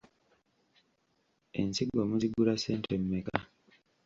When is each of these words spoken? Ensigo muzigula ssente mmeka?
Ensigo 1.59 2.01
muzigula 2.09 2.53
ssente 2.57 2.93
mmeka? 3.01 3.37